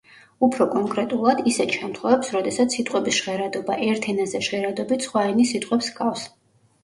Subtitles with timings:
[0.45, 6.25] უფრო კონკრეტულად, ისეთ შემთხვევებს, როდესაც სიტყვების ჟღერადობა ერთ ენაზე ჟღერადობით სხვა ენის სიტყვებს ჰგავს.